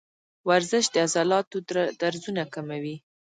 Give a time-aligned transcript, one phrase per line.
[0.49, 1.57] ورزش د عضلاتو
[2.01, 2.95] درزونه کموي.